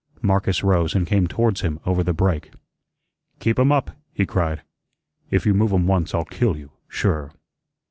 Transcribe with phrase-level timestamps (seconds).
[0.23, 2.49] Marcus rose and came towards him over the break.
[3.39, 4.63] "Keep 'em up," he cried.
[5.29, 7.31] "If you move 'em once I'll kill you, sure."